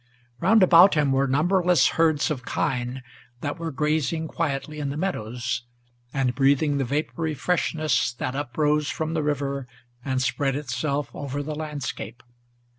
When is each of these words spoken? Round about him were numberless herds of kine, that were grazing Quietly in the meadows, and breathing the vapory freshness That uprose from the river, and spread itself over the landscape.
Round 0.39 0.63
about 0.63 0.95
him 0.95 1.11
were 1.11 1.27
numberless 1.27 1.89
herds 1.89 2.31
of 2.31 2.43
kine, 2.43 3.03
that 3.41 3.59
were 3.59 3.69
grazing 3.69 4.27
Quietly 4.27 4.79
in 4.79 4.89
the 4.89 4.97
meadows, 4.97 5.61
and 6.11 6.33
breathing 6.33 6.79
the 6.79 6.83
vapory 6.83 7.35
freshness 7.35 8.11
That 8.13 8.35
uprose 8.35 8.89
from 8.89 9.13
the 9.13 9.21
river, 9.21 9.67
and 10.03 10.19
spread 10.19 10.55
itself 10.55 11.11
over 11.13 11.43
the 11.43 11.53
landscape. 11.53 12.23